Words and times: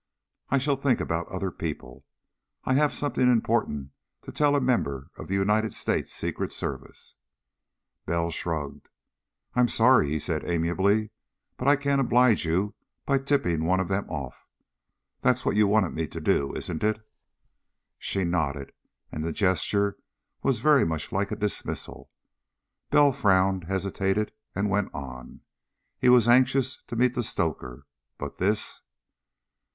I 0.49 0.57
shall 0.57 0.77
think 0.77 0.99
about 0.99 1.27
other 1.27 1.51
people. 1.51 2.07
I 2.65 2.73
have 2.73 2.91
something 2.91 3.29
important 3.31 3.91
to 4.23 4.31
tell 4.31 4.55
a 4.55 4.59
member 4.59 5.11
of 5.15 5.27
the 5.27 5.35
United 5.35 5.73
States 5.73 6.11
Secret 6.11 6.51
Service." 6.51 7.13
Bell 8.07 8.31
shrugged. 8.31 8.89
"I'm 9.53 9.67
sorry," 9.67 10.09
he 10.09 10.17
said 10.17 10.43
amiably, 10.43 11.11
"that 11.59 11.67
I 11.67 11.75
can't 11.75 12.01
oblige 12.01 12.45
you 12.47 12.73
by 13.05 13.19
tipping 13.19 13.63
one 13.63 13.79
of 13.79 13.89
them 13.89 14.09
off. 14.09 14.47
That's 15.21 15.45
what 15.45 15.55
you 15.55 15.67
wanted 15.67 15.91
me 15.93 16.07
to 16.07 16.19
do, 16.19 16.51
isn't 16.55 16.83
it?" 16.83 17.07
She 17.99 18.23
nodded, 18.23 18.71
and 19.11 19.23
the 19.23 19.31
gesture 19.31 19.97
was 20.41 20.61
very 20.61 20.83
much 20.83 21.11
like 21.11 21.31
a 21.31 21.35
dismissal. 21.35 22.09
Bell 22.89 23.11
frowned, 23.13 23.65
hesitated, 23.65 24.31
and 24.55 24.67
went 24.67 24.91
on. 24.95 25.41
He 25.99 26.09
was 26.09 26.27
anxious 26.27 26.81
to 26.87 26.95
meet 26.95 27.13
the 27.13 27.21
stoker, 27.21 27.85
but 28.17 28.37
this.... 28.37 28.81